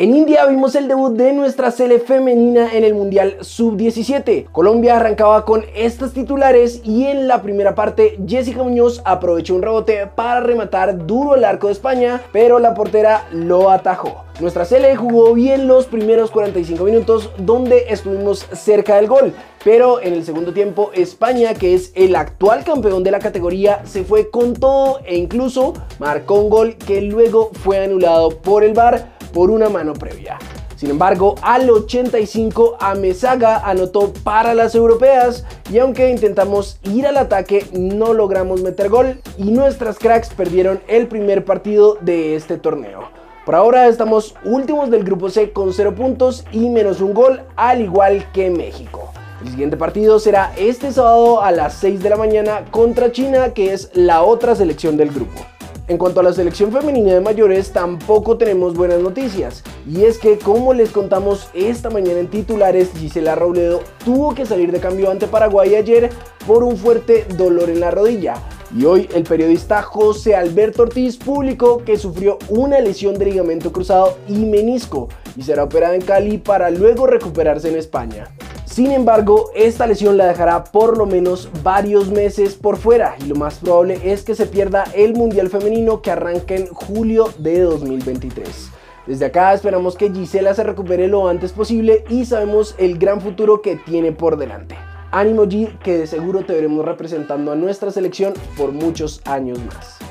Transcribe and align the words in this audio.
En 0.00 0.14
India 0.14 0.46
vimos 0.46 0.76
el 0.76 0.86
debut 0.86 1.16
de 1.16 1.32
nuestra 1.32 1.72
sele 1.72 1.98
femenina 1.98 2.72
en 2.72 2.84
el 2.84 2.94
Mundial 2.94 3.38
Sub-17. 3.40 4.46
Colombia 4.52 4.94
arrancaba 4.94 5.44
con 5.44 5.64
estas 5.74 6.12
titulares 6.12 6.82
y 6.84 7.06
en 7.06 7.26
la 7.26 7.42
primera 7.42 7.74
parte 7.74 8.16
Jessica 8.24 8.62
Muñoz 8.62 9.02
aprovechó 9.04 9.56
un 9.56 9.62
rebote 9.62 10.06
para 10.06 10.38
rematar 10.38 11.04
duro 11.04 11.34
el 11.34 11.44
arco 11.44 11.66
de 11.66 11.72
España, 11.72 12.22
pero 12.30 12.60
la 12.60 12.74
portera 12.74 13.26
lo 13.32 13.70
atajó. 13.70 14.22
Nuestra 14.38 14.64
Sele 14.64 14.94
jugó 14.94 15.34
bien 15.34 15.66
los 15.66 15.86
primeros 15.86 16.30
45 16.30 16.84
minutos 16.84 17.32
donde 17.36 17.86
estuvimos 17.88 18.46
cerca 18.52 18.94
del 18.94 19.08
gol, 19.08 19.34
pero 19.64 20.00
en 20.00 20.12
el 20.12 20.24
segundo 20.24 20.52
tiempo 20.52 20.92
España, 20.94 21.54
que 21.54 21.74
es 21.74 21.90
el 21.96 22.14
actual 22.14 22.62
campeón 22.62 23.02
de 23.02 23.10
la 23.10 23.18
categoría, 23.18 23.84
se 23.84 24.04
fue 24.04 24.30
con 24.30 24.54
todo 24.54 25.00
e 25.04 25.16
incluso 25.16 25.74
marcó 25.98 26.34
un 26.34 26.50
gol 26.50 26.76
que 26.76 27.02
luego 27.02 27.50
fue 27.52 27.82
anulado 27.82 28.28
por 28.28 28.62
el 28.62 28.74
VAR 28.74 29.17
por 29.32 29.50
una 29.50 29.68
mano 29.68 29.92
previa. 29.94 30.38
Sin 30.78 30.90
embargo, 30.90 31.34
al 31.42 31.68
85 31.68 32.76
Amezaga 32.78 33.68
anotó 33.68 34.12
para 34.22 34.54
las 34.54 34.76
europeas 34.76 35.44
y 35.72 35.78
aunque 35.80 36.08
intentamos 36.08 36.78
ir 36.84 37.04
al 37.04 37.16
ataque 37.16 37.66
no 37.72 38.14
logramos 38.14 38.62
meter 38.62 38.88
gol 38.88 39.20
y 39.36 39.50
nuestras 39.50 39.98
cracks 39.98 40.28
perdieron 40.28 40.80
el 40.86 41.08
primer 41.08 41.44
partido 41.44 41.98
de 42.00 42.36
este 42.36 42.58
torneo. 42.58 43.08
Por 43.44 43.56
ahora 43.56 43.88
estamos 43.88 44.36
últimos 44.44 44.88
del 44.88 45.02
grupo 45.02 45.30
C 45.30 45.50
con 45.50 45.72
0 45.72 45.96
puntos 45.96 46.44
y 46.52 46.68
menos 46.68 47.00
un 47.00 47.12
gol 47.12 47.40
al 47.56 47.80
igual 47.80 48.30
que 48.32 48.48
México. 48.48 49.10
El 49.42 49.50
siguiente 49.50 49.76
partido 49.76 50.20
será 50.20 50.52
este 50.56 50.92
sábado 50.92 51.42
a 51.42 51.50
las 51.50 51.74
6 51.74 52.00
de 52.04 52.10
la 52.10 52.16
mañana 52.16 52.66
contra 52.70 53.10
China 53.10 53.52
que 53.52 53.72
es 53.72 53.90
la 53.94 54.22
otra 54.22 54.54
selección 54.54 54.96
del 54.96 55.10
grupo. 55.10 55.40
En 55.88 55.96
cuanto 55.96 56.20
a 56.20 56.22
la 56.22 56.34
selección 56.34 56.70
femenina 56.70 57.14
de 57.14 57.20
mayores, 57.22 57.72
tampoco 57.72 58.36
tenemos 58.36 58.74
buenas 58.74 59.00
noticias. 59.00 59.64
Y 59.88 60.04
es 60.04 60.18
que, 60.18 60.38
como 60.38 60.74
les 60.74 60.90
contamos 60.90 61.48
esta 61.54 61.88
mañana 61.88 62.20
en 62.20 62.28
titulares, 62.28 62.90
Gisela 62.94 63.34
Robledo 63.34 63.80
tuvo 64.04 64.34
que 64.34 64.44
salir 64.44 64.70
de 64.70 64.80
cambio 64.80 65.10
ante 65.10 65.26
Paraguay 65.26 65.76
ayer 65.76 66.10
por 66.46 66.62
un 66.62 66.76
fuerte 66.76 67.24
dolor 67.38 67.70
en 67.70 67.80
la 67.80 67.90
rodilla. 67.90 68.34
Y 68.76 68.84
hoy 68.84 69.08
el 69.14 69.22
periodista 69.22 69.80
José 69.80 70.36
Alberto 70.36 70.82
Ortiz 70.82 71.16
publicó 71.16 71.82
que 71.82 71.96
sufrió 71.96 72.36
una 72.50 72.80
lesión 72.80 73.14
de 73.14 73.24
ligamento 73.24 73.72
cruzado 73.72 74.18
y 74.28 74.44
menisco 74.44 75.08
y 75.38 75.42
será 75.42 75.64
operada 75.64 75.94
en 75.94 76.02
Cali 76.02 76.36
para 76.36 76.68
luego 76.68 77.06
recuperarse 77.06 77.70
en 77.70 77.78
España. 77.78 78.28
Sin 78.70 78.92
embargo, 78.92 79.50
esta 79.54 79.86
lesión 79.86 80.18
la 80.18 80.26
dejará 80.26 80.62
por 80.62 80.98
lo 80.98 81.06
menos 81.06 81.48
varios 81.62 82.10
meses 82.10 82.54
por 82.54 82.76
fuera 82.76 83.16
y 83.18 83.26
lo 83.26 83.34
más 83.34 83.58
probable 83.58 83.98
es 84.04 84.22
que 84.22 84.34
se 84.34 84.46
pierda 84.46 84.84
el 84.94 85.14
Mundial 85.14 85.48
Femenino 85.48 86.02
que 86.02 86.10
arranca 86.10 86.54
en 86.54 86.66
julio 86.66 87.30
de 87.38 87.62
2023. 87.62 88.70
Desde 89.06 89.24
acá 89.24 89.54
esperamos 89.54 89.96
que 89.96 90.12
Gisela 90.12 90.54
se 90.54 90.64
recupere 90.64 91.08
lo 91.08 91.28
antes 91.28 91.52
posible 91.52 92.04
y 92.10 92.26
sabemos 92.26 92.74
el 92.76 92.98
gran 92.98 93.22
futuro 93.22 93.62
que 93.62 93.76
tiene 93.76 94.12
por 94.12 94.36
delante. 94.36 94.76
Ánimo 95.12 95.46
G 95.46 95.78
que 95.78 95.96
de 95.96 96.06
seguro 96.06 96.44
te 96.44 96.52
veremos 96.52 96.84
representando 96.84 97.50
a 97.50 97.56
nuestra 97.56 97.90
selección 97.90 98.34
por 98.56 98.72
muchos 98.72 99.22
años 99.24 99.58
más. 99.64 100.07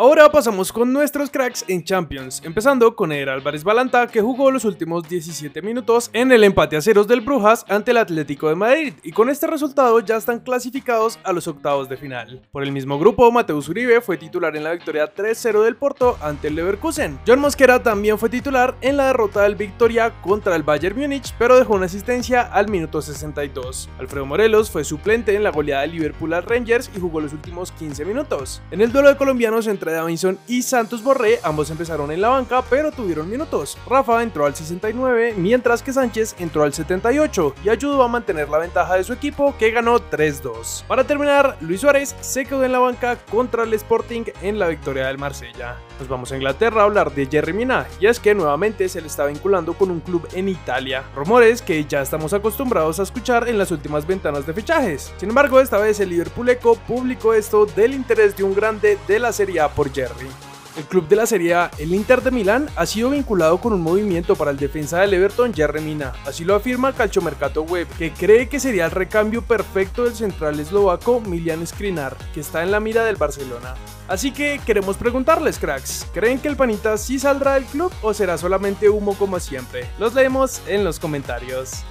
Ahora 0.00 0.32
pasamos 0.32 0.72
con 0.72 0.94
nuestros 0.94 1.28
cracks 1.28 1.62
en 1.68 1.84
Champions, 1.84 2.40
empezando 2.42 2.96
con 2.96 3.12
Eder 3.12 3.28
Álvarez 3.28 3.62
Balanta 3.62 4.06
que 4.06 4.22
jugó 4.22 4.50
los 4.50 4.64
últimos 4.64 5.06
17 5.06 5.60
minutos 5.60 6.08
en 6.14 6.32
el 6.32 6.42
empate 6.42 6.78
a 6.78 6.80
ceros 6.80 7.06
del 7.06 7.20
Brujas 7.20 7.66
ante 7.68 7.90
el 7.90 7.98
Atlético 7.98 8.48
de 8.48 8.54
Madrid 8.54 8.94
y 9.02 9.12
con 9.12 9.28
este 9.28 9.46
resultado 9.46 10.00
ya 10.00 10.16
están 10.16 10.38
clasificados 10.40 11.18
a 11.22 11.34
los 11.34 11.46
octavos 11.48 11.90
de 11.90 11.98
final. 11.98 12.40
Por 12.50 12.62
el 12.62 12.72
mismo 12.72 12.98
grupo, 12.98 13.30
Mateus 13.30 13.68
Uribe 13.68 14.00
fue 14.00 14.16
titular 14.16 14.56
en 14.56 14.64
la 14.64 14.72
victoria 14.72 15.14
3-0 15.14 15.64
del 15.64 15.76
Porto 15.76 16.16
ante 16.22 16.48
el 16.48 16.54
Leverkusen. 16.54 17.20
John 17.26 17.40
Mosquera 17.40 17.82
también 17.82 18.18
fue 18.18 18.30
titular 18.30 18.74
en 18.80 18.96
la 18.96 19.08
derrota 19.08 19.42
del 19.42 19.54
Victoria 19.54 20.14
contra 20.22 20.56
el 20.56 20.62
Bayern 20.62 20.98
Múnich, 20.98 21.34
pero 21.38 21.58
dejó 21.58 21.74
una 21.74 21.84
asistencia 21.84 22.40
al 22.40 22.70
minuto 22.70 23.02
62. 23.02 23.90
Alfredo 23.98 24.24
Morelos 24.24 24.70
fue 24.70 24.82
suplente 24.82 25.34
en 25.34 25.42
la 25.42 25.50
goleada 25.50 25.82
de 25.82 25.88
Liverpool 25.88 26.32
al 26.32 26.44
Rangers 26.44 26.90
y 26.96 27.00
jugó 27.00 27.20
los 27.20 27.34
últimos 27.34 27.70
15 27.72 28.06
minutos. 28.06 28.62
En 28.70 28.80
el 28.80 28.92
duelo 28.92 29.10
de 29.10 29.18
colombianos 29.18 29.66
entre 29.66 29.89
Davinson 29.90 30.38
y 30.46 30.62
Santos 30.62 31.02
Borré, 31.02 31.40
ambos 31.42 31.70
empezaron 31.70 32.10
en 32.10 32.20
la 32.20 32.28
banca 32.28 32.62
pero 32.68 32.92
tuvieron 32.92 33.28
minutos. 33.28 33.78
Rafa 33.86 34.22
entró 34.22 34.46
al 34.46 34.54
69 34.54 35.34
mientras 35.36 35.82
que 35.82 35.92
Sánchez 35.92 36.36
entró 36.38 36.62
al 36.62 36.72
78 36.72 37.54
y 37.64 37.68
ayudó 37.68 38.02
a 38.02 38.08
mantener 38.08 38.48
la 38.48 38.58
ventaja 38.58 38.96
de 38.96 39.04
su 39.04 39.12
equipo 39.12 39.54
que 39.58 39.70
ganó 39.70 39.98
3-2. 39.98 40.84
Para 40.84 41.04
terminar, 41.04 41.56
Luis 41.60 41.80
Suárez 41.80 42.14
se 42.20 42.44
quedó 42.44 42.64
en 42.64 42.72
la 42.72 42.78
banca 42.78 43.16
contra 43.30 43.64
el 43.64 43.74
Sporting 43.74 44.24
en 44.42 44.58
la 44.58 44.68
victoria 44.68 45.06
del 45.06 45.18
Marsella. 45.18 45.76
Nos 45.98 46.08
vamos 46.08 46.32
a 46.32 46.36
Inglaterra 46.36 46.80
a 46.80 46.84
hablar 46.84 47.12
de 47.12 47.26
Jerry 47.26 47.52
Mina 47.52 47.86
y 48.00 48.06
es 48.06 48.18
que 48.20 48.34
nuevamente 48.34 48.88
se 48.88 49.00
le 49.00 49.06
está 49.06 49.26
vinculando 49.26 49.74
con 49.74 49.90
un 49.90 50.00
club 50.00 50.26
en 50.32 50.48
Italia. 50.48 51.04
Rumores 51.14 51.62
que 51.62 51.84
ya 51.84 52.00
estamos 52.00 52.32
acostumbrados 52.32 52.98
a 52.98 53.02
escuchar 53.02 53.48
en 53.48 53.58
las 53.58 53.70
últimas 53.70 54.06
ventanas 54.06 54.46
de 54.46 54.54
fichajes. 54.54 55.12
Sin 55.18 55.28
embargo, 55.28 55.60
esta 55.60 55.78
vez 55.78 56.00
el 56.00 56.10
Liverpool 56.10 56.48
Eco 56.48 56.76
publicó 56.76 57.34
esto 57.34 57.66
del 57.66 57.94
interés 57.94 58.36
de 58.36 58.44
un 58.44 58.54
grande 58.54 58.98
de 59.06 59.18
la 59.18 59.32
Serie 59.32 59.60
A 59.60 59.68
Jerry. 59.88 60.28
El 60.76 60.84
club 60.84 61.08
de 61.08 61.16
la 61.16 61.26
Serie 61.26 61.54
A, 61.54 61.70
el 61.78 61.94
Inter 61.94 62.22
de 62.22 62.30
Milán, 62.30 62.68
ha 62.76 62.86
sido 62.86 63.10
vinculado 63.10 63.60
con 63.60 63.72
un 63.72 63.82
movimiento 63.82 64.36
para 64.36 64.52
el 64.52 64.56
defensa 64.56 65.00
del 65.00 65.14
Everton, 65.14 65.52
Jerry 65.52 65.80
Mina. 65.80 66.12
Así 66.24 66.44
lo 66.44 66.54
afirma 66.54 66.92
Calchomercato 66.92 67.62
Web, 67.62 67.88
que 67.98 68.12
cree 68.12 68.48
que 68.48 68.60
sería 68.60 68.84
el 68.84 68.92
recambio 68.92 69.42
perfecto 69.42 70.04
del 70.04 70.14
central 70.14 70.60
eslovaco 70.60 71.20
Milian 71.20 71.66
Skrinar, 71.66 72.16
que 72.32 72.40
está 72.40 72.62
en 72.62 72.70
la 72.70 72.78
mira 72.78 73.04
del 73.04 73.16
Barcelona. 73.16 73.74
Así 74.06 74.32
que 74.32 74.60
queremos 74.64 74.96
preguntarles, 74.96 75.58
cracks, 75.58 76.06
¿creen 76.12 76.38
que 76.38 76.48
el 76.48 76.56
panita 76.56 76.96
sí 76.98 77.18
saldrá 77.18 77.54
del 77.54 77.64
club 77.64 77.92
o 78.00 78.14
será 78.14 78.38
solamente 78.38 78.88
humo 78.88 79.14
como 79.14 79.40
siempre? 79.40 79.88
Los 79.98 80.14
leemos 80.14 80.62
en 80.68 80.84
los 80.84 81.00
comentarios. 81.00 81.84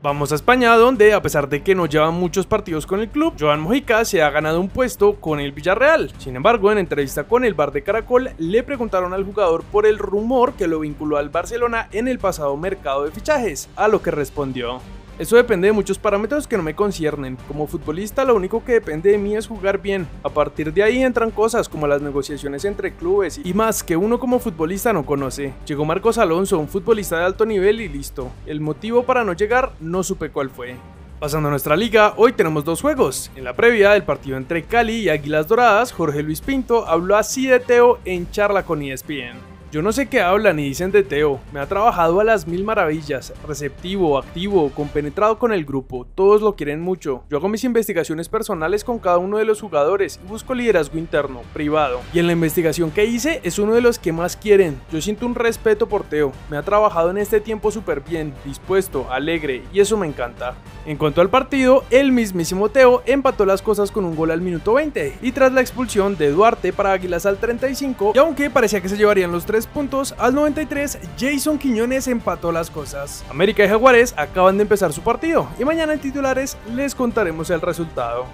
Vamos 0.00 0.30
a 0.30 0.36
España, 0.36 0.76
donde 0.76 1.12
a 1.12 1.20
pesar 1.20 1.48
de 1.48 1.64
que 1.64 1.74
no 1.74 1.86
lleva 1.86 2.12
muchos 2.12 2.46
partidos 2.46 2.86
con 2.86 3.00
el 3.00 3.08
club, 3.08 3.34
Joan 3.36 3.58
Mojica 3.58 4.04
se 4.04 4.22
ha 4.22 4.30
ganado 4.30 4.60
un 4.60 4.68
puesto 4.68 5.16
con 5.16 5.40
el 5.40 5.50
Villarreal. 5.50 6.12
Sin 6.18 6.36
embargo, 6.36 6.70
en 6.70 6.78
entrevista 6.78 7.24
con 7.24 7.44
el 7.44 7.54
Bar 7.54 7.72
de 7.72 7.82
Caracol, 7.82 8.30
le 8.38 8.62
preguntaron 8.62 9.12
al 9.12 9.24
jugador 9.24 9.64
por 9.64 9.86
el 9.86 9.98
rumor 9.98 10.52
que 10.52 10.68
lo 10.68 10.78
vinculó 10.78 11.16
al 11.16 11.30
Barcelona 11.30 11.88
en 11.90 12.06
el 12.06 12.20
pasado 12.20 12.56
mercado 12.56 13.06
de 13.06 13.10
fichajes, 13.10 13.68
a 13.74 13.88
lo 13.88 14.00
que 14.00 14.12
respondió. 14.12 14.80
Eso 15.18 15.34
depende 15.34 15.66
de 15.66 15.72
muchos 15.72 15.98
parámetros 15.98 16.46
que 16.46 16.56
no 16.56 16.62
me 16.62 16.76
conciernen. 16.76 17.36
Como 17.48 17.66
futbolista 17.66 18.24
lo 18.24 18.36
único 18.36 18.64
que 18.64 18.74
depende 18.74 19.10
de 19.10 19.18
mí 19.18 19.34
es 19.34 19.48
jugar 19.48 19.82
bien. 19.82 20.06
A 20.22 20.28
partir 20.28 20.72
de 20.72 20.84
ahí 20.84 21.02
entran 21.02 21.32
cosas 21.32 21.68
como 21.68 21.88
las 21.88 22.00
negociaciones 22.00 22.64
entre 22.64 22.94
clubes 22.94 23.40
y 23.42 23.52
más 23.52 23.82
que 23.82 23.96
uno 23.96 24.20
como 24.20 24.38
futbolista 24.38 24.92
no 24.92 25.04
conoce. 25.04 25.54
Llegó 25.66 25.84
Marcos 25.84 26.18
Alonso, 26.18 26.60
un 26.60 26.68
futbolista 26.68 27.18
de 27.18 27.24
alto 27.24 27.44
nivel 27.44 27.80
y 27.80 27.88
listo. 27.88 28.30
El 28.46 28.60
motivo 28.60 29.02
para 29.02 29.24
no 29.24 29.32
llegar 29.32 29.72
no 29.80 30.04
supe 30.04 30.30
cuál 30.30 30.50
fue. 30.50 30.76
Pasando 31.18 31.48
a 31.48 31.50
nuestra 31.50 31.76
liga, 31.76 32.14
hoy 32.16 32.32
tenemos 32.32 32.64
dos 32.64 32.80
juegos. 32.80 33.32
En 33.34 33.42
la 33.42 33.54
previa 33.54 33.90
del 33.90 34.04
partido 34.04 34.36
entre 34.36 34.62
Cali 34.62 35.00
y 35.00 35.08
Águilas 35.08 35.48
Doradas, 35.48 35.90
Jorge 35.90 36.22
Luis 36.22 36.40
Pinto 36.40 36.86
habló 36.86 37.16
así 37.16 37.48
de 37.48 37.58
Teo 37.58 37.98
en 38.04 38.30
charla 38.30 38.64
con 38.64 38.82
ESPN. 38.82 39.57
Yo 39.70 39.82
no 39.82 39.92
sé 39.92 40.06
qué 40.06 40.22
hablan 40.22 40.58
y 40.58 40.64
dicen 40.64 40.92
de 40.92 41.02
Teo, 41.02 41.40
me 41.52 41.60
ha 41.60 41.66
trabajado 41.66 42.20
a 42.20 42.24
las 42.24 42.46
mil 42.46 42.64
maravillas, 42.64 43.34
receptivo, 43.46 44.16
activo, 44.16 44.70
compenetrado 44.70 45.38
con 45.38 45.52
el 45.52 45.66
grupo, 45.66 46.06
todos 46.14 46.40
lo 46.40 46.56
quieren 46.56 46.80
mucho. 46.80 47.24
Yo 47.28 47.36
hago 47.36 47.50
mis 47.50 47.64
investigaciones 47.64 48.30
personales 48.30 48.82
con 48.82 48.98
cada 48.98 49.18
uno 49.18 49.36
de 49.36 49.44
los 49.44 49.60
jugadores 49.60 50.20
y 50.24 50.26
busco 50.26 50.54
liderazgo 50.54 50.96
interno, 50.96 51.42
privado. 51.52 52.00
Y 52.14 52.18
en 52.18 52.26
la 52.26 52.32
investigación 52.32 52.90
que 52.90 53.04
hice 53.04 53.42
es 53.44 53.58
uno 53.58 53.74
de 53.74 53.82
los 53.82 53.98
que 53.98 54.10
más 54.10 54.38
quieren. 54.38 54.80
Yo 54.90 55.02
siento 55.02 55.26
un 55.26 55.34
respeto 55.34 55.86
por 55.86 56.02
Teo, 56.04 56.32
me 56.48 56.56
ha 56.56 56.62
trabajado 56.62 57.10
en 57.10 57.18
este 57.18 57.42
tiempo 57.42 57.70
súper 57.70 58.00
bien, 58.00 58.32
dispuesto, 58.46 59.12
alegre 59.12 59.64
y 59.70 59.80
eso 59.80 59.98
me 59.98 60.06
encanta. 60.06 60.54
En 60.86 60.96
cuanto 60.96 61.20
al 61.20 61.28
partido, 61.28 61.84
el 61.90 62.10
mismísimo 62.10 62.70
Teo 62.70 63.02
empató 63.04 63.44
las 63.44 63.60
cosas 63.60 63.90
con 63.90 64.06
un 64.06 64.16
gol 64.16 64.30
al 64.30 64.40
minuto 64.40 64.72
20 64.72 65.18
y 65.20 65.32
tras 65.32 65.52
la 65.52 65.60
expulsión 65.60 66.16
de 66.16 66.30
Duarte 66.30 66.72
para 66.72 66.92
Águilas 66.92 67.26
al 67.26 67.36
35 67.36 68.12
y 68.14 68.18
aunque 68.18 68.48
parecía 68.48 68.80
que 68.80 68.88
se 68.88 68.96
llevarían 68.96 69.30
los 69.30 69.44
tres 69.44 69.57
puntos, 69.66 70.14
al 70.18 70.34
93 70.34 70.98
Jason 71.18 71.58
Quiñones 71.58 72.08
empató 72.08 72.52
las 72.52 72.70
cosas. 72.70 73.24
América 73.30 73.64
y 73.64 73.68
Jaguares 73.68 74.14
acaban 74.16 74.56
de 74.56 74.62
empezar 74.62 74.92
su 74.92 75.02
partido 75.02 75.48
y 75.58 75.64
mañana 75.64 75.92
en 75.92 76.00
titulares 76.00 76.56
les 76.74 76.94
contaremos 76.94 77.50
el 77.50 77.60
resultado. 77.60 78.26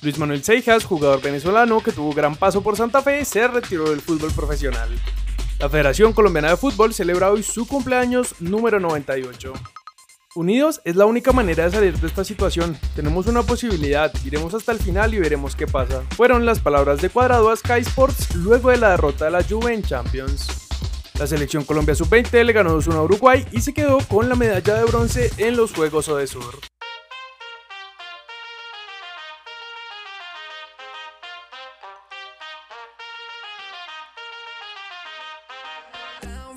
Luis 0.00 0.18
Manuel 0.18 0.44
Seijas, 0.44 0.84
jugador 0.84 1.20
venezolano 1.20 1.80
que 1.80 1.90
tuvo 1.90 2.12
gran 2.12 2.36
paso 2.36 2.62
por 2.62 2.76
Santa 2.76 3.02
Fe, 3.02 3.24
se 3.24 3.48
retiró 3.48 3.90
del 3.90 4.00
fútbol 4.00 4.30
profesional. 4.32 4.88
La 5.58 5.68
Federación 5.68 6.12
Colombiana 6.12 6.50
de 6.50 6.56
Fútbol 6.56 6.94
celebra 6.94 7.32
hoy 7.32 7.42
su 7.42 7.66
cumpleaños 7.66 8.36
número 8.38 8.78
98. 8.78 9.52
Unidos 10.34 10.82
es 10.84 10.94
la 10.94 11.06
única 11.06 11.32
manera 11.32 11.64
de 11.64 11.70
salir 11.70 11.98
de 11.98 12.06
esta 12.06 12.22
situación. 12.22 12.76
Tenemos 12.94 13.26
una 13.26 13.42
posibilidad, 13.42 14.12
iremos 14.26 14.52
hasta 14.52 14.72
el 14.72 14.78
final 14.78 15.14
y 15.14 15.18
veremos 15.18 15.56
qué 15.56 15.66
pasa. 15.66 16.02
Fueron 16.16 16.44
las 16.44 16.60
palabras 16.60 17.00
de 17.00 17.08
Cuadrado 17.08 17.50
a 17.50 17.56
Sky 17.56 17.80
Sports 17.80 18.34
luego 18.34 18.70
de 18.70 18.76
la 18.76 18.90
derrota 18.90 19.24
de 19.24 19.30
la 19.30 19.42
Juve 19.42 19.72
en 19.72 19.82
Champions. 19.82 20.68
La 21.18 21.26
selección 21.26 21.64
Colombia 21.64 21.94
Sub-20 21.94 22.44
le 22.44 22.52
ganó 22.52 22.72
2 22.72 22.88
a 22.88 23.02
Uruguay 23.02 23.46
y 23.52 23.62
se 23.62 23.72
quedó 23.72 23.98
con 24.06 24.28
la 24.28 24.34
medalla 24.34 24.74
de 24.74 24.84
bronce 24.84 25.30
en 25.38 25.56
los 25.56 25.72
Juegos 25.72 26.08
Odesur. 26.08 26.60
down 36.48 36.56